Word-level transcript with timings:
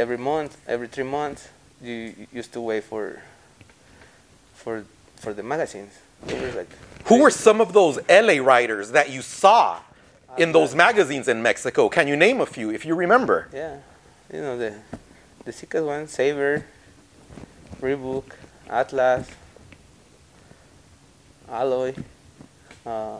every 0.00 0.16
month, 0.16 0.56
every 0.66 0.88
three 0.88 1.04
months, 1.04 1.48
you 1.82 2.26
used 2.32 2.52
to 2.54 2.60
wait 2.60 2.84
for 2.84 3.22
for 4.54 4.84
for 5.16 5.32
the 5.34 5.42
magazines. 5.42 5.92
It 6.26 6.40
was 6.40 6.54
like 6.54 6.70
Who 7.08 7.20
were 7.22 7.30
some 7.30 7.60
of 7.60 7.72
those 7.72 7.98
LA 8.08 8.36
writers 8.42 8.90
that 8.92 9.10
you 9.10 9.22
saw 9.22 9.80
in 10.38 10.52
those 10.52 10.74
magazines 10.74 11.28
in 11.28 11.42
Mexico? 11.42 11.88
Can 11.88 12.08
you 12.08 12.16
name 12.16 12.40
a 12.40 12.46
few 12.46 12.70
if 12.70 12.84
you 12.86 12.94
remember? 12.94 13.48
yeah, 13.52 13.76
you 14.32 14.40
know 14.40 14.56
the 14.56 14.74
the 15.44 15.52
sickest 15.52 15.84
one, 15.84 16.06
Saber, 16.08 16.64
Revok, 17.80 18.28
Atlas, 18.68 19.28
Alloy, 21.48 21.94
uh, 22.86 23.18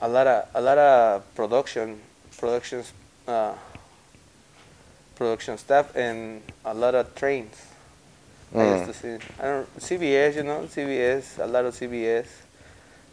a 0.00 0.08
lot 0.08 0.26
of 0.26 0.48
a 0.54 0.60
lot 0.60 0.78
of 0.78 1.34
production 1.34 2.00
productions 2.38 2.92
uh, 3.26 3.54
production 5.18 5.58
stuff 5.58 5.94
and 5.96 6.40
a 6.64 6.72
lot 6.72 6.94
of 6.94 7.14
trains. 7.14 7.54
I 8.54 8.76
used 8.78 8.86
to 8.86 8.94
see. 8.94 9.24
I 9.38 9.42
don't 9.44 9.76
CBS, 9.78 10.36
you 10.36 10.42
know, 10.44 10.62
CBS, 10.62 11.38
a 11.38 11.46
lot 11.46 11.66
of 11.66 11.74
CBS. 11.74 12.26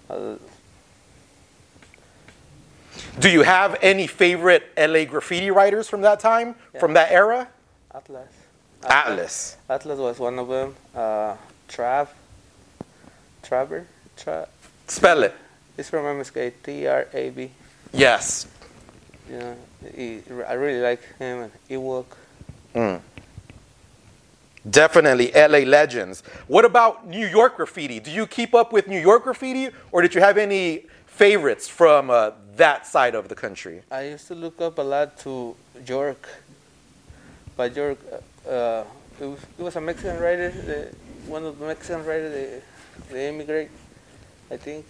Uh, 0.10 0.36
Do 3.20 3.30
you 3.30 3.42
have 3.42 3.76
any 3.82 4.08
favorite 4.08 4.64
LA 4.78 5.04
graffiti 5.04 5.52
writers 5.52 5.90
from 5.90 6.02
that 6.02 6.20
time, 6.22 6.56
from 6.80 6.94
that 6.94 7.12
era? 7.12 7.48
Atlas. 7.94 8.30
Atlas. 8.84 9.58
Atlas 9.70 10.00
was 10.00 10.20
one 10.20 10.40
of 10.40 10.48
them. 10.48 10.76
Uh, 10.96 11.36
Trav. 11.68 12.08
Traver. 13.44 13.86
Tra- 14.16 14.48
Spell 14.88 15.24
it. 15.24 15.34
It's 15.78 15.90
from 15.90 16.06
MSK. 16.06 16.54
T 16.64 16.88
R 16.88 17.08
A 17.14 17.30
B. 17.32 17.52
Yes. 17.92 18.48
You 19.30 19.40
know, 19.40 19.56
he, 19.96 20.22
I 20.48 20.54
really 20.54 20.82
like 20.82 21.02
him 21.18 21.44
and 21.44 21.52
Ewok. 21.70 22.06
Definitely 24.70 25.32
LA 25.32 25.60
legends. 25.60 26.24
What 26.48 26.66
about 26.66 27.08
New 27.08 27.28
York 27.28 27.58
graffiti? 27.58 28.00
Do 28.00 28.10
you 28.10 28.26
keep 28.26 28.56
up 28.56 28.74
with 28.74 28.88
New 28.88 29.00
York 29.00 29.24
graffiti 29.24 29.70
or 29.92 30.02
did 30.02 30.16
you 30.16 30.22
have 30.22 30.38
any 30.38 30.86
favorites 31.06 31.68
from 31.68 32.10
uh, 32.10 32.32
that 32.56 32.88
side 32.88 33.14
of 33.14 33.30
the 33.30 33.36
country? 33.36 33.82
I 33.92 34.10
used 34.10 34.28
to 34.28 34.36
look 34.36 34.60
up 34.62 34.80
a 34.80 34.82
lot 34.82 35.18
to 35.20 35.56
York. 35.86 36.28
But 37.56 37.76
York, 37.76 38.00
uh, 38.12 38.50
uh, 38.50 38.84
it, 39.22 39.26
was, 39.26 39.40
it 39.58 39.64
was 39.64 39.76
a 39.76 39.82
Mexican 39.82 40.20
writer, 40.20 40.50
the, 40.50 40.90
one 41.28 41.46
of 41.46 41.60
the 41.60 41.68
Mexican 41.68 42.04
writers, 42.04 42.34
they, 42.34 43.14
they 43.14 43.30
immigrate, 43.30 43.70
I 44.50 44.58
think. 44.58 44.86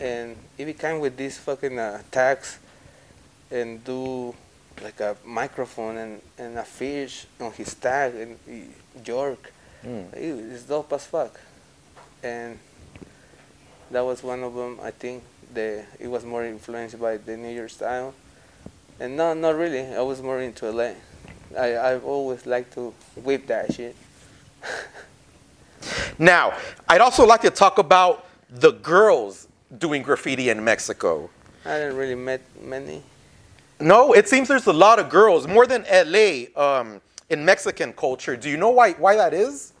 And 0.00 0.36
he 0.56 0.64
became 0.64 0.98
with 0.98 1.16
these 1.16 1.38
fucking 1.38 1.78
uh, 1.78 2.02
tags 2.10 2.58
and 3.52 3.84
do 3.84 4.34
like 4.82 4.98
a 5.00 5.16
microphone 5.24 5.96
and, 5.98 6.22
and 6.38 6.58
a 6.58 6.64
fish 6.64 7.26
on 7.40 7.52
his 7.52 7.74
tag 7.74 8.14
and 8.14 8.38
he, 8.46 8.64
York. 9.04 9.52
Hmm. 9.82 10.04
He 10.16 10.32
was 10.32 10.62
dope 10.62 10.92
as 10.92 11.06
fuck. 11.06 11.38
And 12.22 12.58
that 13.90 14.00
was 14.00 14.22
one 14.22 14.42
of 14.42 14.54
them. 14.54 14.78
I 14.82 14.90
think 14.90 15.22
the 15.52 15.84
it 16.00 16.08
was 16.08 16.24
more 16.24 16.44
influenced 16.44 16.98
by 16.98 17.18
the 17.18 17.36
New 17.36 17.54
York 17.54 17.70
style, 17.70 18.14
and 18.98 19.16
no, 19.16 19.34
not 19.34 19.54
really. 19.56 19.86
I 19.94 20.00
was 20.00 20.22
more 20.22 20.40
into 20.40 20.70
LA. 20.70 20.92
I 21.58 21.76
I've 21.76 22.04
always 22.04 22.46
liked 22.46 22.72
to 22.74 22.94
whip 23.16 23.46
that 23.48 23.74
shit. 23.74 23.96
Now, 26.18 26.56
I'd 26.88 27.00
also 27.00 27.26
like 27.26 27.40
to 27.40 27.50
talk 27.50 27.78
about 27.78 28.26
the 28.48 28.70
girls 28.70 29.48
doing 29.78 30.02
graffiti 30.02 30.50
in 30.50 30.62
Mexico. 30.62 31.30
I 31.64 31.78
didn't 31.78 31.96
really 31.96 32.14
met 32.14 32.42
many. 32.62 33.02
No, 33.82 34.12
it 34.12 34.28
seems 34.28 34.46
there's 34.46 34.66
a 34.66 34.72
lot 34.72 35.00
of 35.00 35.08
girls, 35.08 35.48
more 35.48 35.66
than 35.66 35.84
LA 35.90 36.46
um, 36.56 37.00
in 37.28 37.44
Mexican 37.44 37.92
culture. 37.92 38.36
Do 38.36 38.48
you 38.48 38.56
know 38.56 38.70
why, 38.70 38.92
why 38.92 39.16
that 39.16 39.34
is? 39.34 39.72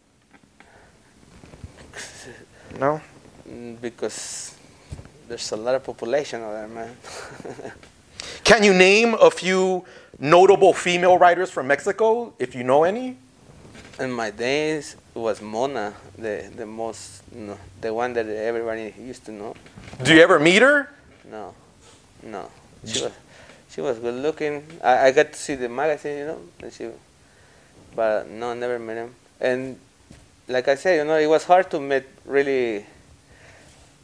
No? 2.78 3.00
Mm, 3.48 3.80
because 3.80 4.56
there's 5.28 5.52
a 5.52 5.56
lot 5.56 5.76
of 5.76 5.84
population 5.84 6.42
over 6.42 6.52
there, 6.52 6.68
man. 6.68 6.96
Can 8.44 8.64
you 8.64 8.74
name 8.74 9.14
a 9.20 9.30
few 9.30 9.84
notable 10.18 10.72
female 10.72 11.16
writers 11.16 11.50
from 11.50 11.68
Mexico, 11.68 12.32
if 12.40 12.54
you 12.56 12.64
know 12.64 12.82
any? 12.82 13.16
In 14.00 14.10
my 14.10 14.30
days, 14.30 14.96
it 15.14 15.18
was 15.18 15.40
Mona, 15.40 15.94
the 16.18 16.50
the 16.56 16.66
most, 16.66 17.22
no, 17.32 17.56
the 17.80 17.92
one 17.94 18.14
that 18.14 18.26
everybody 18.26 18.94
used 18.98 19.24
to 19.26 19.32
know. 19.32 19.54
Do 20.02 20.14
you 20.14 20.22
ever 20.22 20.40
meet 20.40 20.62
her? 20.62 20.90
No, 21.30 21.54
no. 22.22 22.50
She 22.84 23.02
was, 23.02 23.12
she 23.72 23.80
was 23.80 23.98
good 23.98 24.14
looking. 24.14 24.64
I, 24.82 25.06
I 25.06 25.10
got 25.12 25.32
to 25.32 25.38
see 25.38 25.54
the 25.54 25.68
magazine, 25.68 26.18
you 26.18 26.26
know, 26.26 26.40
and 26.62 26.72
she, 26.72 26.88
but 27.96 28.28
no, 28.28 28.54
never 28.54 28.78
met 28.78 28.96
him. 28.96 29.14
And 29.40 29.78
like 30.48 30.68
I 30.68 30.74
said, 30.74 30.96
you 30.96 31.04
know, 31.04 31.16
it 31.16 31.26
was 31.26 31.44
hard 31.44 31.70
to 31.70 31.80
meet 31.80 32.04
really, 32.24 32.84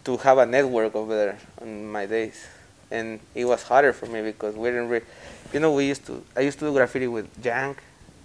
to 0.05 0.17
have 0.19 0.39
a 0.39 0.47
network 0.47 0.95
over 0.95 1.15
there 1.15 1.39
in 1.61 1.91
my 1.91 2.07
days, 2.07 2.47
and 2.91 3.21
it 3.34 3.45
was 3.45 3.62
harder 3.62 3.93
for 3.93 4.07
me 4.07 4.23
because 4.23 4.55
we 4.55 4.71
didn't 4.71 4.89
really, 4.89 5.05
you 5.53 5.61
know, 5.61 5.73
we 5.73 5.87
used 5.87 6.07
to. 6.07 6.25
I 6.34 6.41
used 6.41 6.59
to 6.61 6.67
do 6.67 6.73
graffiti 6.73 7.07
with 7.07 7.28
Jank, 7.43 7.77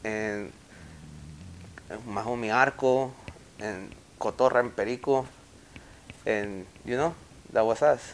and 0.03 0.52
my 2.08 2.22
homie 2.22 2.53
Arco, 2.53 3.14
and 3.59 3.92
Cotorra 4.20 4.62
and 4.62 4.76
Perico, 4.76 5.28
and 6.26 6.66
you 6.86 6.96
know, 6.96 7.14
that 7.52 7.66
was 7.66 7.82
us 7.82 8.14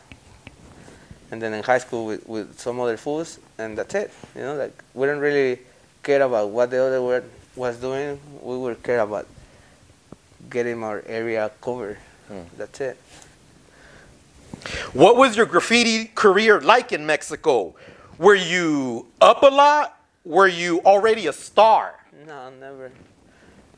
and 1.31 1.41
then 1.41 1.53
in 1.53 1.63
high 1.63 1.77
school 1.77 2.05
with, 2.05 2.27
with 2.27 2.59
some 2.59 2.79
other 2.79 2.97
fools, 2.97 3.39
and 3.57 3.77
that's 3.77 3.93
it. 3.95 4.11
You 4.35 4.41
know, 4.41 4.55
like 4.55 4.83
we 4.93 5.07
didn't 5.07 5.21
really 5.21 5.59
care 6.03 6.21
about 6.21 6.49
what 6.49 6.71
the 6.71 6.83
other 6.83 7.01
word 7.01 7.23
was 7.55 7.77
doing. 7.77 8.19
We 8.41 8.57
were 8.57 8.75
care 8.75 8.99
about 8.99 9.27
getting 10.49 10.83
our 10.83 11.03
area 11.05 11.51
covered. 11.61 11.97
Hmm. 12.27 12.41
That's 12.57 12.81
it. 12.81 12.97
What 14.93 15.15
was 15.15 15.37
your 15.37 15.45
graffiti 15.45 16.05
career 16.05 16.59
like 16.61 16.91
in 16.91 17.05
Mexico? 17.05 17.75
Were 18.17 18.35
you 18.35 19.07
up 19.21 19.43
a 19.43 19.47
lot? 19.47 19.97
Were 20.25 20.47
you 20.47 20.81
already 20.81 21.27
a 21.27 21.33
star? 21.33 21.95
No, 22.27 22.49
never, 22.59 22.91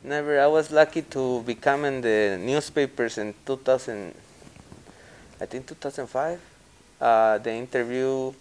never. 0.02 0.40
I 0.40 0.46
was 0.46 0.70
lucky 0.70 1.02
to 1.02 1.42
become 1.42 1.84
in 1.84 2.00
the 2.00 2.38
newspapers 2.40 3.18
in 3.18 3.34
2000. 3.46 4.14
I 5.40 5.46
think 5.46 5.66
2005. 5.66 6.40
Uh, 7.02 7.36
the 7.38 7.50
interview. 7.50 8.32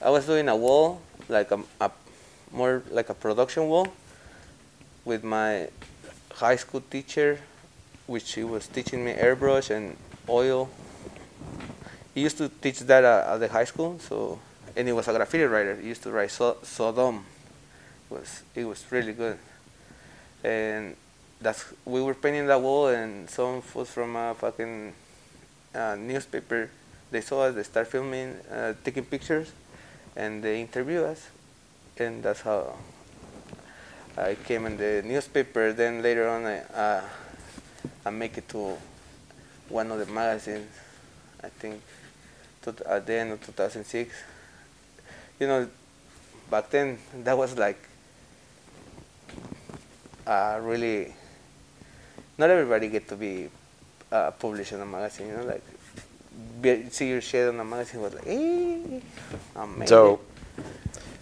I 0.00 0.08
was 0.08 0.24
doing 0.24 0.48
a 0.48 0.56
wall, 0.56 1.02
like 1.28 1.50
a, 1.50 1.60
a 1.82 1.90
more 2.50 2.82
like 2.90 3.10
a 3.10 3.14
production 3.14 3.68
wall, 3.68 3.88
with 5.04 5.22
my 5.22 5.68
high 6.32 6.56
school 6.56 6.80
teacher, 6.80 7.40
which 8.06 8.32
he 8.32 8.42
was 8.42 8.68
teaching 8.68 9.04
me 9.04 9.12
airbrush 9.12 9.68
and 9.68 9.98
oil. 10.30 10.70
He 12.14 12.22
used 12.22 12.38
to 12.38 12.48
teach 12.48 12.80
that 12.80 13.04
uh, 13.04 13.34
at 13.34 13.44
the 13.44 13.48
high 13.48 13.68
school, 13.68 13.98
so 14.00 14.40
and 14.74 14.88
he 14.88 14.94
was 14.94 15.06
a 15.06 15.12
graffiti 15.12 15.44
writer. 15.44 15.76
He 15.76 15.88
used 15.88 16.02
to 16.04 16.10
write 16.10 16.30
so- 16.30 16.56
Sodom. 16.62 17.26
It 18.10 18.14
was 18.14 18.42
it 18.54 18.64
was 18.64 18.80
really 18.88 19.12
good, 19.12 19.36
and 20.42 20.96
that's 21.38 21.66
we 21.84 22.00
were 22.00 22.14
painting 22.14 22.46
that 22.46 22.62
wall, 22.62 22.88
and 22.88 23.28
some 23.28 23.60
fools 23.60 23.90
from 23.90 24.16
a 24.16 24.32
fucking 24.32 24.94
uh, 25.74 25.96
newspaper 26.00 26.70
they 27.14 27.20
saw 27.20 27.44
us. 27.44 27.54
They 27.54 27.62
start 27.62 27.86
filming, 27.86 28.34
uh, 28.50 28.74
taking 28.82 29.04
pictures, 29.04 29.52
and 30.16 30.42
they 30.42 30.60
interview 30.60 31.04
us, 31.04 31.30
and 31.96 32.24
that's 32.24 32.40
how 32.40 32.74
I 34.18 34.34
came 34.34 34.66
in 34.66 34.76
the 34.76 35.00
newspaper. 35.06 35.72
Then 35.72 36.02
later 36.02 36.26
on, 36.28 36.44
I 36.44 36.58
uh, 36.74 37.02
I 38.04 38.10
make 38.10 38.36
it 38.36 38.48
to 38.48 38.76
one 39.68 39.92
of 39.92 39.98
the 40.00 40.06
magazines. 40.06 40.66
I 41.40 41.50
think 41.50 41.80
to, 42.62 42.74
at 42.84 43.06
the 43.06 43.14
end 43.14 43.30
of 43.30 43.46
2006. 43.46 44.10
You 45.38 45.46
know, 45.46 45.68
back 46.50 46.70
then 46.70 46.98
that 47.22 47.38
was 47.38 47.56
like 47.56 47.78
uh, 50.26 50.58
really. 50.60 51.14
Not 52.36 52.50
everybody 52.50 52.88
get 52.88 53.06
to 53.10 53.16
be 53.16 53.48
uh, 54.10 54.32
published 54.32 54.72
in 54.72 54.80
a 54.80 54.86
magazine. 54.86 55.28
You 55.28 55.36
know, 55.36 55.44
like 55.44 55.62
be, 56.60 56.88
see 56.90 57.08
your 57.08 57.20
shit 57.20 57.48
on 57.48 57.58
a 57.60 57.64
magazine 57.64 58.00
was 58.00 58.14
like, 58.14 58.26
eh, 58.26 59.00
made 59.76 59.88
Dope. 59.88 60.28
it. 60.58 60.64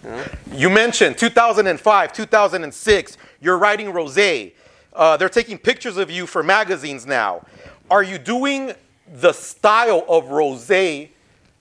You 0.04 0.10
know? 0.10 0.24
You 0.52 0.70
mentioned 0.70 1.18
2005, 1.18 2.12
2006, 2.12 3.18
you're 3.40 3.58
writing 3.58 3.92
RHOSE. 3.92 4.52
Uh, 4.94 5.16
they're 5.16 5.28
taking 5.28 5.58
pictures 5.58 5.96
of 5.96 6.10
you 6.10 6.26
for 6.26 6.42
magazines 6.42 7.06
now. 7.06 7.44
Are 7.90 8.02
you 8.02 8.18
doing 8.18 8.72
the 9.14 9.32
style 9.32 10.04
of 10.08 10.24
RHOSE 10.24 11.08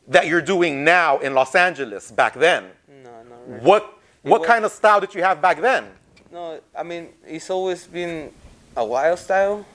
that 0.08 0.28
you're 0.28 0.42
doing 0.42 0.84
now 0.84 1.20
in 1.20 1.34
Los 1.34 1.56
Angeles 1.56 2.12
back 2.12 2.34
then? 2.34 2.66
No, 3.04 3.10
not 3.24 3.48
really. 3.48 3.62
What, 3.64 3.98
what 4.24 4.42
was- 4.42 4.48
kind 4.48 4.66
of 4.66 4.72
style 4.72 5.00
did 5.00 5.14
you 5.16 5.24
have 5.24 5.42
back 5.42 5.62
then? 5.62 5.86
No, 6.32 6.60
I 6.78 6.84
mean 6.84 7.10
it's 7.28 7.50
always 7.50 7.86
been 7.88 8.32
a 8.78 8.86
wild 8.86 9.20
style. 9.20 9.66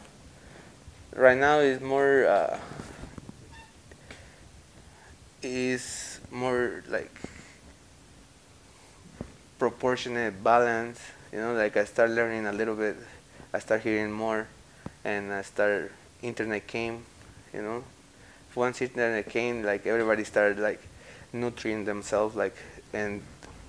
Right 1.15 1.37
now 1.37 1.59
it's 1.59 1.83
more 1.83 2.27
uh, 2.27 2.59
is 5.47 6.21
more 6.31 6.83
like 6.89 7.11
proportionate 9.59 10.43
balance. 10.43 11.01
You 11.33 11.39
know, 11.39 11.55
like 11.55 11.77
I 11.77 11.85
start 11.85 12.11
learning 12.11 12.47
a 12.47 12.53
little 12.53 12.75
bit. 12.75 12.97
I 13.53 13.59
start 13.59 13.83
hearing 13.83 14.13
more, 14.13 14.47
and 15.05 15.33
I 15.33 15.43
start 15.43 15.93
internet 16.23 16.67
came. 16.67 17.05
You 17.53 17.63
know, 17.63 17.85
once 18.55 18.83
internet 18.83 19.29
came, 19.29 19.63
like 19.63 19.87
everybody 19.87 20.25
started 20.25 20.59
like 20.59 20.81
nurturing 21.33 21.85
themselves, 21.85 22.37
like 22.37 22.57
and 22.93 23.23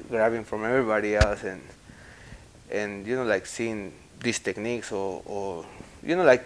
grabbing 0.10 0.44
from 0.44 0.66
everybody 0.66 1.16
else, 1.16 1.44
and 1.44 1.62
and 2.72 3.08
you 3.08 3.16
know, 3.16 3.24
like 3.26 3.46
seeing 3.46 3.94
these 4.20 4.40
techniques 4.40 4.92
or 4.92 5.22
or 5.26 5.66
you 6.04 6.16
know, 6.16 6.24
like 6.24 6.46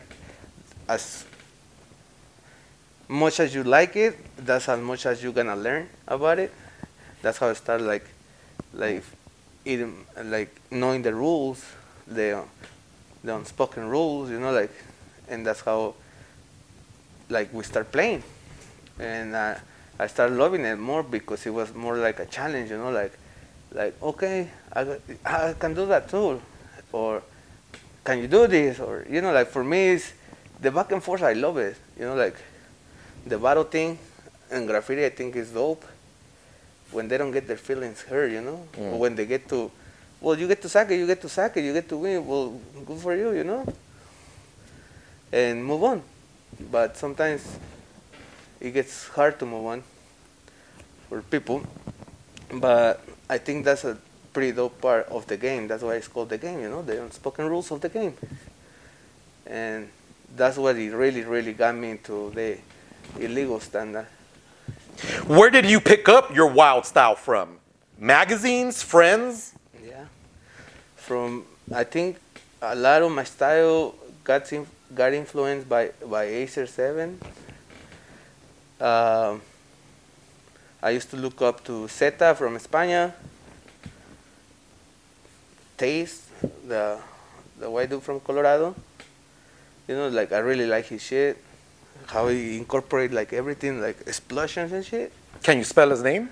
as 0.87 1.25
much 3.11 3.41
as 3.41 3.53
you 3.53 3.63
like 3.63 3.97
it, 3.97 4.17
that's 4.37 4.69
as 4.69 4.79
much 4.79 5.05
as 5.05 5.21
you're 5.21 5.33
gonna 5.33 5.55
learn 5.55 5.89
about 6.07 6.39
it. 6.39 6.51
That's 7.21 7.37
how 7.37 7.49
I 7.49 7.53
started 7.53 7.85
like 7.85 8.05
like 8.73 9.03
even 9.65 10.05
like 10.23 10.55
knowing 10.71 11.01
the 11.01 11.13
rules, 11.13 11.61
the 12.07 12.41
the 13.21 13.35
unspoken 13.35 13.89
rules, 13.89 14.29
you 14.31 14.39
know, 14.39 14.53
like 14.53 14.71
and 15.27 15.45
that's 15.45 15.59
how 15.59 15.93
like 17.29 17.53
we 17.53 17.65
start 17.65 17.91
playing. 17.91 18.23
And 18.97 19.35
uh, 19.35 19.55
I 19.99 20.07
started 20.07 20.37
loving 20.37 20.63
it 20.63 20.77
more 20.77 21.03
because 21.03 21.45
it 21.45 21.53
was 21.53 21.73
more 21.73 21.97
like 21.97 22.19
a 22.19 22.25
challenge, 22.25 22.71
you 22.71 22.77
know, 22.77 22.91
like 22.91 23.11
like 23.73 24.01
okay, 24.01 24.49
I, 24.73 24.97
I 25.25 25.53
can 25.59 25.73
do 25.73 25.85
that 25.87 26.07
too, 26.07 26.41
or 26.93 27.23
can 28.05 28.19
you 28.19 28.29
do 28.29 28.47
this, 28.47 28.79
or 28.79 29.05
you 29.09 29.19
know, 29.19 29.33
like 29.33 29.49
for 29.49 29.65
me, 29.65 29.89
it's 29.89 30.13
the 30.61 30.71
back 30.71 30.93
and 30.93 31.03
forth. 31.03 31.23
I 31.23 31.33
love 31.33 31.57
it, 31.57 31.75
you 31.99 32.05
know, 32.05 32.15
like 32.15 32.35
the 33.25 33.37
battle 33.37 33.63
thing 33.63 33.97
and 34.49 34.67
graffiti. 34.67 35.05
I 35.05 35.09
think 35.09 35.35
is 35.35 35.51
dope 35.51 35.85
when 36.91 37.07
they 37.07 37.17
don't 37.17 37.31
get 37.31 37.47
their 37.47 37.57
feelings 37.57 38.01
hurt, 38.01 38.31
you 38.31 38.41
know, 38.41 38.67
Mm. 38.73 38.97
when 38.97 39.15
they 39.15 39.25
get 39.25 39.47
to, 39.49 39.71
well, 40.19 40.37
you 40.37 40.47
get 40.47 40.61
to 40.61 40.69
sack 40.69 40.91
it, 40.91 40.97
you 40.97 41.07
get 41.07 41.21
to 41.21 41.29
sack 41.29 41.55
it, 41.57 41.63
you 41.63 41.73
get 41.73 41.87
to 41.89 41.97
win. 41.97 42.25
Well, 42.27 42.59
good 42.85 42.99
for 42.99 43.15
you, 43.15 43.31
you 43.31 43.43
know, 43.43 43.65
and 45.31 45.63
move 45.63 45.83
on. 45.83 46.03
But 46.71 46.97
sometimes 46.97 47.43
it 48.59 48.71
gets 48.71 49.07
hard 49.07 49.39
to 49.39 49.45
move 49.45 49.65
on 49.65 49.83
for 51.09 51.21
people. 51.21 51.63
But 52.53 53.01
I 53.29 53.37
think 53.37 53.63
that's 53.63 53.85
a 53.85 53.97
pretty 54.33 54.51
dope 54.51 54.79
part 54.81 55.07
of 55.07 55.25
the 55.27 55.37
game. 55.37 55.67
That's 55.67 55.83
why 55.83 55.95
it's 55.95 56.07
called 56.09 56.29
the 56.29 56.37
game, 56.37 56.59
you 56.61 56.69
know, 56.69 56.81
the 56.81 57.01
unspoken 57.01 57.47
rules 57.47 57.71
of 57.71 57.79
the 57.81 57.89
game. 57.89 58.13
And 59.45 59.89
that's 60.35 60.57
what 60.57 60.75
it 60.75 60.93
really, 60.93 61.23
really 61.23 61.53
got 61.53 61.75
me 61.75 61.91
into 61.91 62.31
the 62.31 62.57
illegal 63.19 63.59
standard. 63.59 64.07
Where 65.25 65.49
did 65.49 65.65
you 65.65 65.79
pick 65.79 66.07
up 66.09 66.33
your 66.33 66.47
wild 66.47 66.85
style 66.85 67.15
from? 67.15 67.57
Magazines, 67.97 68.83
friends? 68.83 69.53
Yeah. 69.83 70.05
From 70.95 71.45
I 71.73 71.83
think 71.83 72.17
a 72.61 72.75
lot 72.75 73.01
of 73.01 73.11
my 73.11 73.23
style 73.23 73.95
got 74.23 74.51
in, 74.53 74.67
got 74.93 75.13
influenced 75.13 75.67
by 75.67 75.91
by 76.05 76.25
Acer 76.25 76.67
Seven. 76.67 77.19
Um, 78.79 79.41
I 80.81 80.89
used 80.91 81.09
to 81.11 81.17
look 81.17 81.41
up 81.41 81.63
to 81.65 81.87
Zeta 81.87 82.33
from 82.35 82.57
España. 82.57 83.13
Taste, 85.77 86.23
the 86.67 86.99
the 87.59 87.69
white 87.69 87.89
dude 87.89 88.03
from 88.03 88.19
Colorado. 88.19 88.75
You 89.87 89.95
know, 89.95 90.07
like 90.09 90.31
I 90.31 90.39
really 90.39 90.65
like 90.65 90.85
his 90.85 91.01
shit. 91.01 91.37
How 92.07 92.27
he 92.27 92.57
incorporate 92.57 93.11
like 93.11 93.31
everything, 93.33 93.81
like 93.81 94.01
explosions 94.05 94.71
and 94.71 94.85
shit. 94.85 95.11
Can 95.43 95.57
you 95.57 95.63
spell 95.63 95.89
his 95.89 96.01
name? 96.03 96.29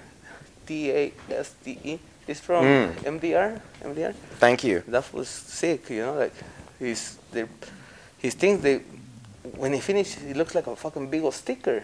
T 0.66 0.92
A 0.92 1.14
S 1.30 1.54
T 1.64 1.80
E. 1.84 2.00
He's 2.28 2.40
from 2.40 2.64
Mm. 2.64 2.94
MDR. 3.20 3.60
MDR. 3.84 4.14
Thank 4.40 4.64
you. 4.64 4.84
That 4.88 5.12
was 5.14 5.28
sick, 5.30 5.90
you 5.90 6.02
know. 6.06 6.14
Like 6.14 6.34
he's 6.78 7.18
they, 7.32 7.46
his 8.18 8.34
things. 8.36 8.62
They 8.62 8.82
when 9.56 9.74
he 9.74 9.80
finished, 9.80 10.20
he 10.20 10.34
looks 10.34 10.54
like 10.54 10.68
a 10.68 10.76
fucking 10.76 11.10
big 11.10 11.24
old 11.24 11.34
sticker. 11.34 11.84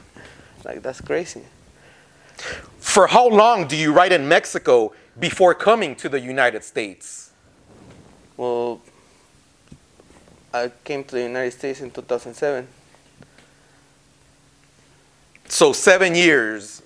like 0.64 0.82
that's 0.82 1.00
crazy. 1.00 1.42
For 2.78 3.06
how 3.06 3.28
long 3.28 3.66
do 3.68 3.76
you 3.76 3.92
write 3.92 4.12
in 4.12 4.26
Mexico 4.28 4.92
before 5.18 5.54
coming 5.54 5.94
to 5.96 6.08
the 6.08 6.20
United 6.20 6.64
States? 6.64 7.30
Well, 8.36 8.80
I 10.52 10.70
came 10.84 11.04
to 11.04 11.14
the 11.16 11.22
United 11.22 11.52
States 11.52 11.80
in 11.80 11.90
2007. 11.90 12.66
So 15.48 15.72
seven 15.72 16.14
years 16.14 16.82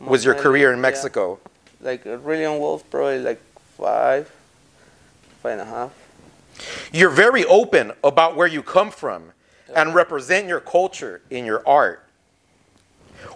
was 0.00 0.24
your 0.24 0.34
career 0.34 0.72
in 0.72 0.78
yeah. 0.78 0.82
Mexico. 0.82 1.38
Like 1.80 2.04
really 2.04 2.18
Rillion 2.18 2.58
Wolf, 2.58 2.88
probably 2.90 3.20
like 3.20 3.40
five, 3.76 4.30
five 5.42 5.52
and 5.52 5.60
a 5.60 5.64
half. 5.64 5.92
You're 6.92 7.10
very 7.10 7.44
open 7.44 7.92
about 8.02 8.36
where 8.36 8.48
you 8.48 8.62
come 8.62 8.90
from 8.90 9.32
and 9.74 9.94
represent 9.94 10.48
your 10.48 10.60
culture 10.60 11.20
in 11.30 11.44
your 11.44 11.62
art. 11.66 12.04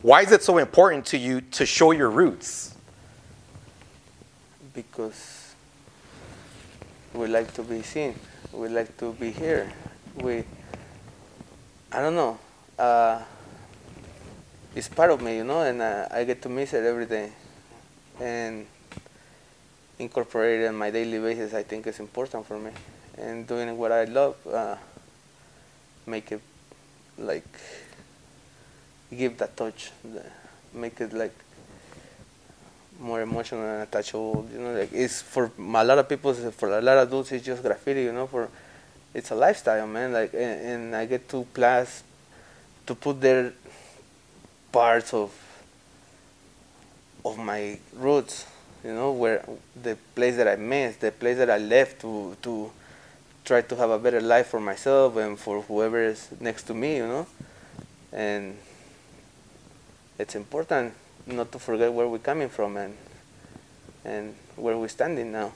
Why 0.01 0.23
is 0.23 0.33
it 0.33 0.43
so 0.43 0.59
important 0.59 1.07
to 1.07 1.19
you 1.19 1.41
to 1.41 1.67
show 1.67 1.91
your 1.93 2.11
roots? 2.11 2.73
because 4.75 5.55
we 7.13 7.27
like 7.27 7.53
to 7.55 7.63
be 7.63 7.83
seen. 7.83 8.15
We 8.53 8.69
like 8.69 8.97
to 8.99 9.13
be 9.13 9.31
here. 9.31 9.73
We, 10.17 10.45
I 11.91 12.01
don't 12.01 12.15
know. 12.15 12.39
Uh, 12.79 13.23
it's 14.75 14.89
part 14.89 15.11
of 15.11 15.21
me, 15.21 15.37
you 15.37 15.45
know, 15.45 15.63
and 15.63 15.83
uh, 15.83 16.09
I 16.11 16.25
get 16.25 16.43
to 16.43 16.49
miss 16.49 16.73
it 16.73 16.85
every 16.85 17.07
day. 17.07 17.33
And 18.21 18.67
incorporate 19.99 20.61
it 20.61 20.67
on 20.67 20.77
my 20.77 20.91
daily 20.91 21.19
basis, 21.19 21.55
I 21.55 21.63
think 21.63 21.87
is 21.87 22.01
important 22.01 22.47
for 22.47 22.59
me. 22.59 22.71
And 23.19 23.47
doing 23.47 23.77
what 23.77 23.93
I 23.93 24.05
love, 24.05 24.37
uh, 24.47 24.77
make 26.07 26.33
it 26.33 26.41
like 27.19 27.47
give 29.17 29.37
that 29.39 29.57
touch, 29.57 29.91
make 30.73 31.01
it 31.01 31.13
like 31.13 31.35
more 33.01 33.21
emotional 33.21 33.63
and 33.63 33.83
attachable. 33.83 34.47
You 34.53 34.61
know, 34.61 34.73
like 34.73 34.93
it's 34.93 35.21
for 35.21 35.51
a 35.59 35.85
lot 35.85 35.99
of 35.99 36.09
people, 36.09 36.33
for 36.35 36.79
a 36.79 36.81
lot 36.81 36.99
of 36.99 37.11
dudes, 37.11 37.33
it's 37.33 37.45
just 37.45 37.63
graffiti. 37.63 38.05
You 38.05 38.13
know, 38.13 38.27
for 38.27 38.49
it's 39.15 39.31
a 39.31 39.35
lifestyle, 39.35 39.87
man. 39.87 40.13
Like, 40.13 40.33
and, 40.33 40.61
and 40.61 40.97
I 40.97 41.07
get 41.07 41.29
to 41.31 41.47
plus 41.53 42.03
to 42.87 42.95
put 42.95 43.21
their 43.21 43.53
parts 44.73 45.15
of 45.15 45.31
of 47.25 47.39
my 47.39 47.79
roots. 47.95 48.47
You 48.85 48.95
know, 48.95 49.13
where 49.13 49.45
the 49.81 49.97
place 50.17 50.37
that 50.37 50.49
I 50.49 50.57
missed, 50.57 51.01
the 51.01 51.13
place 51.13 51.37
that 51.37 51.51
I 51.51 51.59
left 51.59 52.01
to 52.01 52.37
to 52.43 52.73
try 53.45 53.61
to 53.63 53.77
have 53.77 53.91
a 53.91 53.99
better 53.99 54.21
life 54.21 54.49
for 54.49 54.61
myself 54.61 55.17
and 55.17 55.39
for 55.39 55.63
whoever 55.63 56.03
is 56.03 56.29
next 56.41 56.65
to 56.65 56.75
me. 56.75 56.97
You 56.97 57.07
know, 57.07 57.27
and 58.13 58.59
it's 60.19 60.35
important 60.35 60.95
not 61.27 61.53
to 61.53 61.59
forget 61.59 61.93
where 61.93 62.09
we're 62.09 62.19
coming 62.19 62.49
from 62.49 62.77
and 62.77 62.97
and 64.05 64.35
where 64.57 64.77
we're 64.77 64.89
standing 64.89 65.31
now. 65.31 65.53